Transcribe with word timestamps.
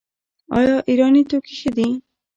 آیا 0.57 0.75
ایراني 0.89 1.21
توکي 1.29 1.53
ښه 1.59 1.71
دي؟ 1.77 1.87